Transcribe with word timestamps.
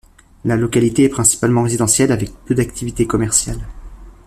La 0.45 0.55
localité 0.55 1.03
est 1.03 1.09
principalement 1.09 1.61
résidentielle, 1.61 2.11
avec 2.11 2.31
peu 2.47 2.55
d'activité 2.55 3.05
commerciale. 3.05 3.59